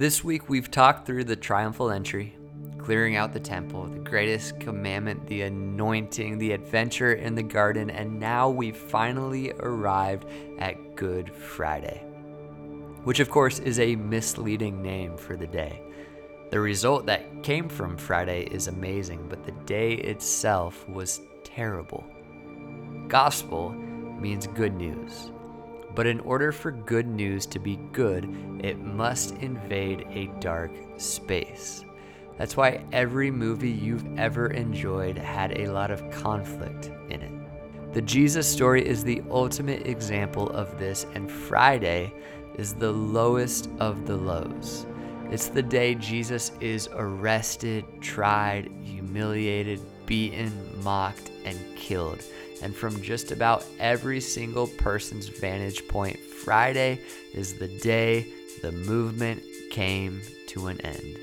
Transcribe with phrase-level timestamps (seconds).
[0.00, 2.34] This week we've talked through the triumphal entry,
[2.78, 8.18] clearing out the temple, the greatest commandment, the anointing, the adventure in the garden, and
[8.18, 10.24] now we've finally arrived
[10.58, 12.02] at Good Friday,
[13.04, 15.82] which of course is a misleading name for the day.
[16.48, 22.06] The result that came from Friday is amazing, but the day itself was terrible.
[23.08, 23.72] Gospel
[24.18, 25.30] means good news.
[25.94, 28.24] But in order for good news to be good,
[28.62, 31.84] it must invade a dark space.
[32.38, 37.32] That's why every movie you've ever enjoyed had a lot of conflict in it.
[37.92, 42.14] The Jesus story is the ultimate example of this, and Friday
[42.54, 44.86] is the lowest of the lows.
[45.30, 50.52] It's the day Jesus is arrested, tried, humiliated, beaten,
[50.82, 52.22] mocked, and killed
[52.62, 57.00] and from just about every single person's vantage point, Friday
[57.32, 58.26] is the day
[58.62, 61.18] the movement came to an end.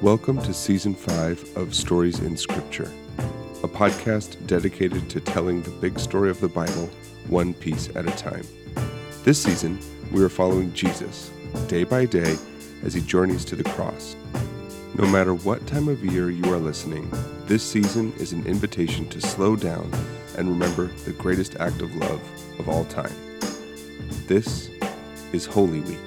[0.00, 2.90] Welcome to Season 5 of Stories in Scripture,
[3.62, 6.90] a podcast dedicated to telling the big story of the Bible
[7.28, 8.46] one piece at a time.
[9.22, 9.78] This season,
[10.12, 11.30] we are following Jesus,
[11.68, 12.36] day by day,
[12.82, 14.16] as he journeys to the cross.
[14.96, 17.10] No matter what time of year you are listening,
[17.46, 19.90] this season is an invitation to slow down
[20.38, 22.20] and remember the greatest act of love
[22.58, 23.12] of all time.
[24.26, 24.70] This
[25.32, 25.98] is Holy Week.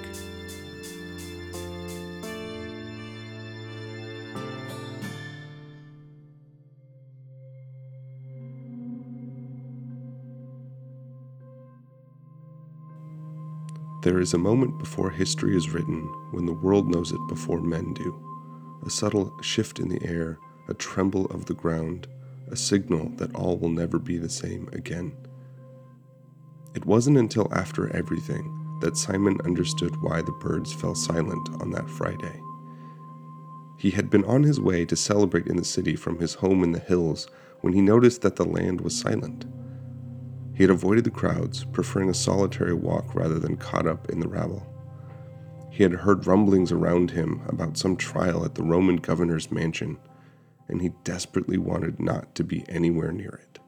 [14.02, 16.02] There is a moment before history is written
[16.32, 18.24] when the world knows it before men do
[18.86, 22.08] a subtle shift in the air, a tremble of the ground,
[22.50, 25.16] a signal that all will never be the same again.
[26.76, 31.90] It wasn't until after everything that Simon understood why the birds fell silent on that
[31.90, 32.42] Friday.
[33.78, 36.72] He had been on his way to celebrate in the city from his home in
[36.72, 37.28] the hills
[37.62, 39.46] when he noticed that the land was silent.
[40.54, 44.28] He had avoided the crowds, preferring a solitary walk rather than caught up in the
[44.28, 44.66] rabble.
[45.70, 49.98] He had heard rumblings around him about some trial at the Roman governor's mansion,
[50.68, 53.60] and he desperately wanted not to be anywhere near it.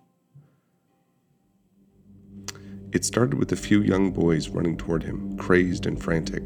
[2.91, 6.43] It started with a few young boys running toward him, crazed and frantic.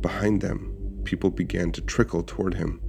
[0.00, 2.80] Behind them, people began to trickle toward him.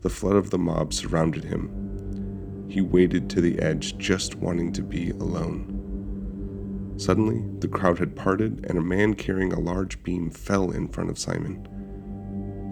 [0.00, 2.66] The flood of the mob surrounded him.
[2.68, 6.94] He waded to the edge, just wanting to be alone.
[6.96, 11.10] Suddenly, the crowd had parted, and a man carrying a large beam fell in front
[11.10, 11.68] of Simon.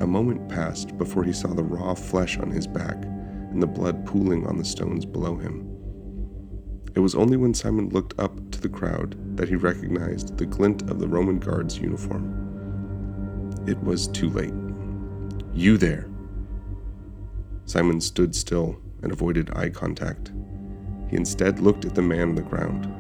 [0.01, 3.03] A moment passed before he saw the raw flesh on his back
[3.51, 5.67] and the blood pooling on the stones below him.
[6.95, 10.91] It was only when Simon looked up to the crowd that he recognized the glint
[10.91, 13.55] of the Roman guard's uniform.
[13.67, 14.55] It was too late.
[15.55, 16.09] You there!
[17.65, 20.33] Simon stood still and avoided eye contact.
[21.09, 22.93] He instead looked at the man on the ground.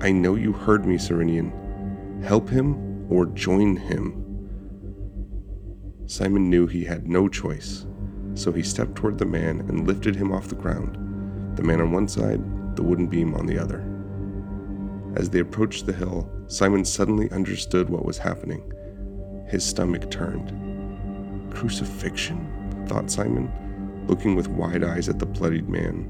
[0.00, 2.22] I know you heard me, Cyrenian.
[2.22, 4.27] Help him or join him.
[6.10, 7.84] Simon knew he had no choice,
[8.32, 10.96] so he stepped toward the man and lifted him off the ground,
[11.54, 12.40] the man on one side,
[12.76, 13.84] the wooden beam on the other.
[15.16, 18.72] As they approached the hill, Simon suddenly understood what was happening.
[19.48, 20.50] His stomach turned.
[21.52, 22.86] Crucifixion?
[22.88, 23.52] thought Simon,
[24.06, 26.04] looking with wide eyes at the bloodied man.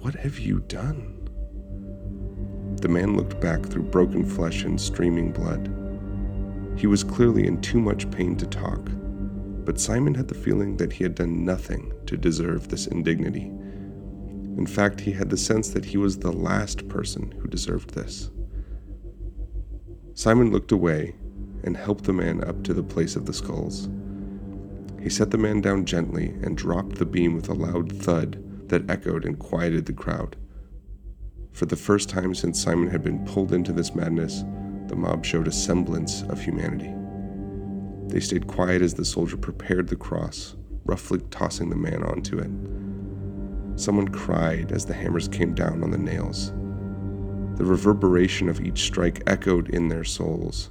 [0.00, 1.18] What have you done?
[2.80, 5.70] The man looked back through broken flesh and streaming blood.
[6.78, 8.88] He was clearly in too much pain to talk,
[9.64, 13.50] but Simon had the feeling that he had done nothing to deserve this indignity.
[14.56, 18.30] In fact, he had the sense that he was the last person who deserved this.
[20.14, 21.14] Simon looked away
[21.64, 23.88] and helped the man up to the place of the skulls.
[25.00, 28.88] He set the man down gently and dropped the beam with a loud thud that
[28.90, 30.36] echoed and quieted the crowd.
[31.52, 34.44] For the first time since Simon had been pulled into this madness,
[34.88, 36.92] the mob showed a semblance of humanity.
[38.08, 42.50] They stayed quiet as the soldier prepared the cross, roughly tossing the man onto it.
[43.80, 46.52] Someone cried as the hammers came down on the nails.
[47.56, 50.70] The reverberation of each strike echoed in their souls,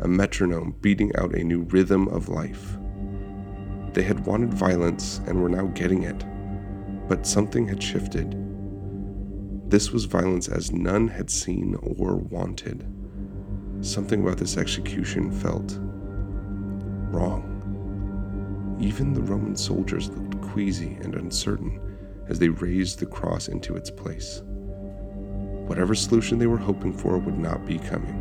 [0.00, 2.76] a metronome beating out a new rhythm of life.
[3.92, 6.24] They had wanted violence and were now getting it,
[7.08, 8.34] but something had shifted
[9.74, 12.86] this was violence as none had seen or wanted.
[13.80, 15.80] Something about this execution felt
[17.14, 18.76] wrong.
[18.80, 21.80] Even the Roman soldiers looked queasy and uncertain
[22.28, 24.42] as they raised the cross into its place.
[25.66, 28.20] Whatever solution they were hoping for would not be coming.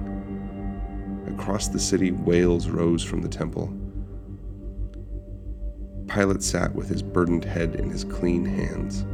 [1.27, 3.73] Across the city, wails rose from the temple.
[6.07, 9.05] Pilate sat with his burdened head in his clean hands.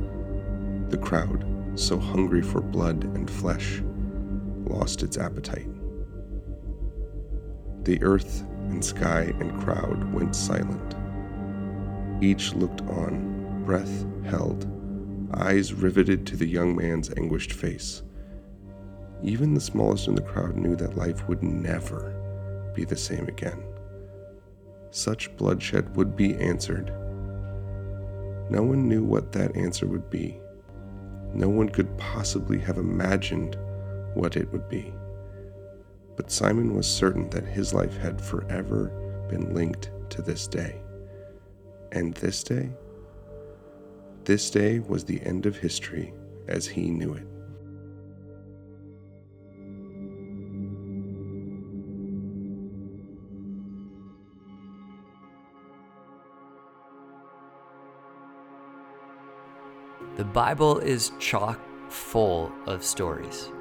[0.92, 1.46] The crowd,
[1.76, 3.82] so hungry for blood and flesh,
[4.66, 5.68] lost its appetite.
[7.86, 10.96] The earth and sky and crowd went silent.
[12.22, 14.68] Each looked on, breath held,
[15.34, 18.04] eyes riveted to the young man's anguished face.
[19.24, 22.16] Even the smallest in the crowd knew that life would never
[22.74, 23.64] be the same again.
[24.92, 26.88] Such bloodshed would be answered.
[28.50, 30.40] No one knew what that answer would be.
[31.34, 33.58] No one could possibly have imagined
[34.16, 34.94] what it would be.
[36.20, 38.92] But Simon was certain that his life had forever
[39.30, 40.82] been linked to this day.
[41.94, 42.72] And this day?
[44.26, 46.14] This day was the end of history
[46.50, 47.26] as he knew it.
[60.18, 63.54] The Bible is chock full of stories.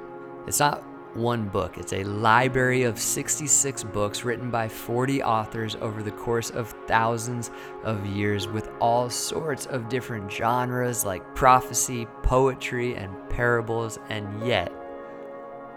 [0.45, 0.83] It's not
[1.15, 6.49] one book, it's a library of 66 books written by 40 authors over the course
[6.51, 7.51] of thousands
[7.83, 14.71] of years with all sorts of different genres like prophecy, poetry, and parables, and yet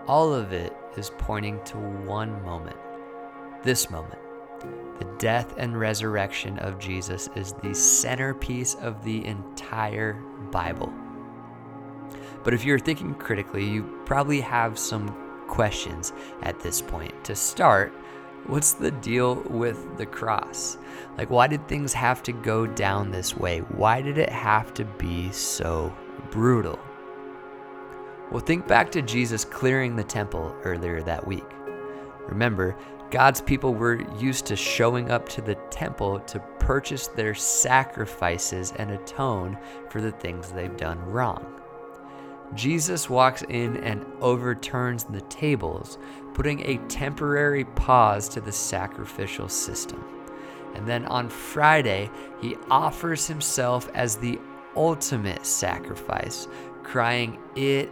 [0.07, 2.77] all of it is pointing to one moment
[3.63, 4.19] this moment.
[4.99, 10.15] The death and resurrection of Jesus is the centerpiece of the entire
[10.51, 10.93] Bible.
[12.45, 15.22] But if you're thinking critically, you probably have some
[15.53, 17.13] questions at this point.
[17.25, 17.93] To start,
[18.47, 20.79] what's the deal with the cross?
[21.19, 23.59] Like, why did things have to go down this way?
[23.59, 25.95] Why did it have to be so
[26.31, 26.81] brutal?
[28.31, 31.45] Well, think back to Jesus clearing the temple earlier that week.
[32.27, 32.75] Remember,
[33.11, 38.91] God's people were used to showing up to the temple to purchase their sacrifices and
[38.91, 39.59] atone
[39.91, 41.62] for the things they've done wrong.
[42.55, 45.99] Jesus walks in and overturns the tables,
[46.35, 50.05] putting a temporary pause to the sacrificial system.
[50.75, 52.11] And then on Friday,
[52.41, 54.39] he offers himself as the
[54.77, 56.49] ultimate sacrifice,
[56.83, 57.91] crying, It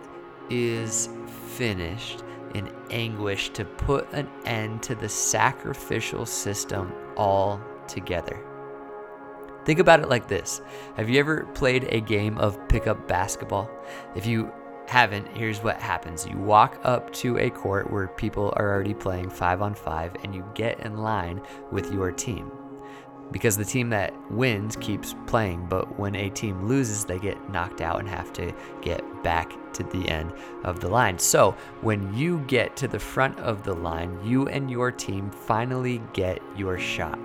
[0.48, 1.08] is
[1.56, 2.22] finished
[2.54, 8.50] in anguish to put an end to the sacrificial system altogether.
[9.64, 10.60] Think about it like this
[10.96, 13.70] Have you ever played a game of pickup basketball?
[14.14, 14.52] If you
[14.86, 19.30] haven't, here's what happens you walk up to a court where people are already playing
[19.30, 21.40] five on five, and you get in line
[21.70, 22.50] with your team
[23.32, 27.80] because the team that wins keeps playing, but when a team loses, they get knocked
[27.80, 28.52] out and have to
[28.82, 30.32] get back to the end
[30.64, 31.18] of the line.
[31.18, 36.02] So, when you get to the front of the line, you and your team finally
[36.12, 37.18] get your shot.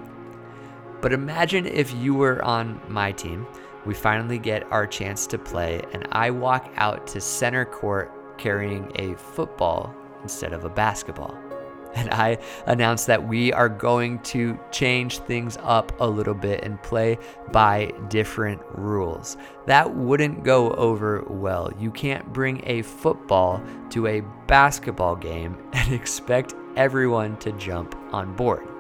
[1.06, 3.46] But imagine if you were on my team,
[3.86, 8.92] we finally get our chance to play, and I walk out to center court carrying
[8.96, 9.94] a football
[10.24, 11.38] instead of a basketball
[11.94, 16.82] and I announce that we are going to change things up a little bit and
[16.82, 17.20] play
[17.52, 19.38] by different rules.
[19.68, 21.72] That wouldn't go over well.
[21.78, 28.36] You can't bring a football to a basketball game and expect everyone to jump on
[28.36, 28.75] board.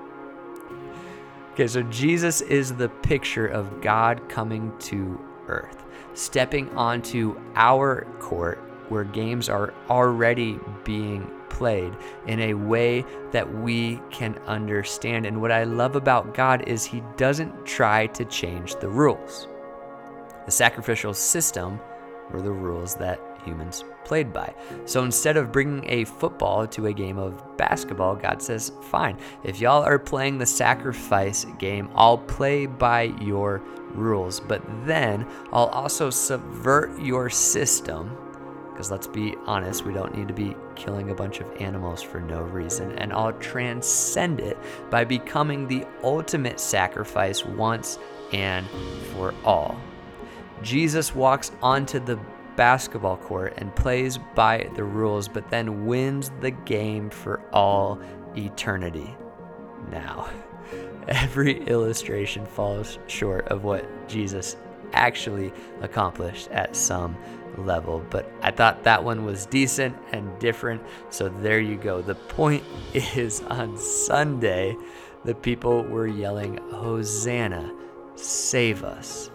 [1.56, 8.58] Okay, so Jesus is the picture of God coming to earth, stepping onto our court
[8.90, 11.94] where games are already being played
[12.28, 15.26] in a way that we can understand.
[15.26, 19.48] And what I love about God is He doesn't try to change the rules.
[20.46, 21.80] The sacrificial system
[22.34, 24.54] were the rules that humans played by.
[24.86, 29.62] So instead of bringing a football to a game of basketball, God says, fine, if
[29.62, 33.62] y'all are playing the sacrifice game, I'll play by your
[33.94, 34.40] rules.
[34.40, 38.18] But then I'll also subvert your system
[38.75, 42.20] because let's be honest, we don't need to be killing a bunch of animals for
[42.20, 42.92] no reason.
[42.98, 44.58] And I'll transcend it
[44.90, 48.00] by becoming the ultimate sacrifice once
[48.34, 48.68] and
[49.14, 49.80] for all.
[50.62, 52.20] Jesus walks onto the
[52.56, 58.00] basketball court and plays by the rules, but then wins the game for all
[58.36, 59.16] eternity.
[59.92, 60.30] Now,
[61.08, 64.58] every illustration falls short of what Jesus
[64.94, 67.18] actually accomplished at some
[67.58, 68.04] level.
[68.10, 70.82] But I thought that one was decent and different.
[71.10, 72.02] So there you go.
[72.02, 74.76] The point is on Sunday,
[75.24, 77.74] the people were yelling, Hosanna,
[78.16, 79.32] save us.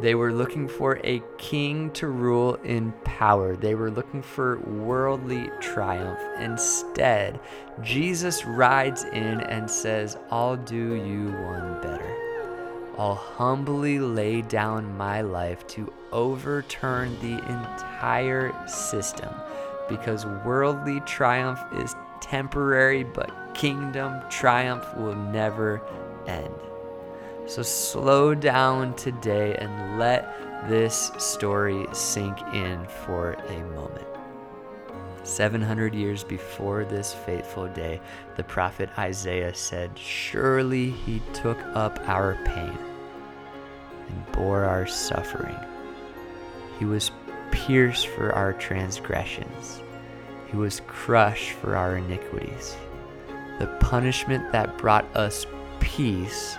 [0.00, 3.56] They were looking for a king to rule in power.
[3.56, 6.20] They were looking for worldly triumph.
[6.38, 7.40] Instead,
[7.82, 12.16] Jesus rides in and says, I'll do you one better.
[12.98, 19.34] I'll humbly lay down my life to overturn the entire system
[19.88, 25.82] because worldly triumph is temporary, but kingdom triumph will never
[26.26, 26.54] end.
[27.46, 34.06] So slow down today and let this story sink in for a moment.
[35.24, 38.00] 700 years before this fateful day,
[38.36, 42.78] the prophet Isaiah said, Surely he took up our pain
[44.08, 45.58] and bore our suffering.
[46.78, 47.10] He was
[47.50, 49.82] pierced for our transgressions,
[50.50, 52.76] he was crushed for our iniquities.
[53.58, 55.46] The punishment that brought us
[55.80, 56.56] peace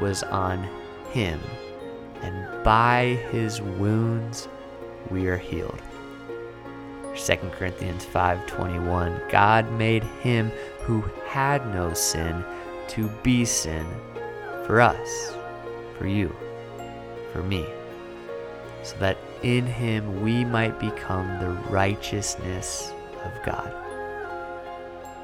[0.00, 0.68] was on
[1.12, 1.40] him,
[2.22, 4.48] and by his wounds
[5.10, 5.80] we are healed.
[7.14, 12.44] 2 Corinthians 5:21 God made him who had no sin
[12.88, 13.86] to be sin
[14.66, 15.34] for us,
[15.98, 16.34] for you,
[17.32, 17.66] for me,
[18.82, 22.92] so that in him we might become the righteousness
[23.24, 23.72] of God.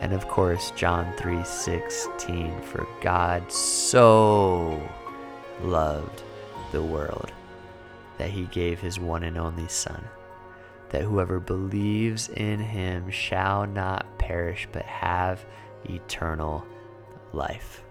[0.00, 4.80] And of course, John 3:16 for God so
[5.62, 6.22] loved
[6.72, 7.32] the world
[8.18, 10.04] that he gave his one and only son
[10.90, 15.44] that whoever believes in him shall not perish but have
[15.84, 16.64] eternal
[17.32, 17.84] life.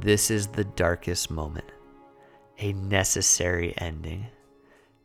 [0.00, 1.70] This is the darkest moment,
[2.58, 4.26] a necessary ending.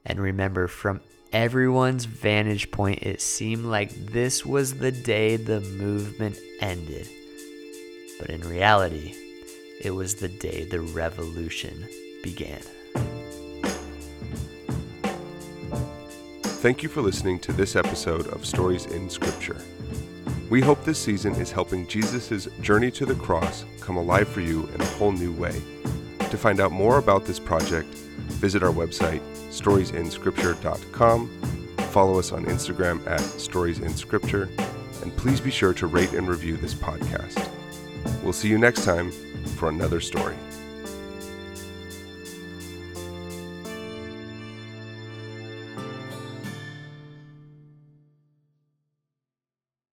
[0.05, 1.01] And remember, from
[1.31, 7.07] everyone's vantage point, it seemed like this was the day the movement ended.
[8.19, 9.15] But in reality,
[9.81, 11.87] it was the day the revolution
[12.23, 12.61] began.
[16.61, 19.61] Thank you for listening to this episode of Stories in Scripture.
[20.49, 24.67] We hope this season is helping Jesus' journey to the cross come alive for you
[24.73, 25.61] in a whole new way.
[26.19, 27.95] To find out more about this project,
[28.39, 31.27] visit our website, storiesinscripture.com,
[31.91, 34.49] follow us on Instagram at storiesinscripture,
[35.01, 37.49] and please be sure to rate and review this podcast.
[38.23, 39.11] We'll see you next time
[39.57, 40.35] for another story.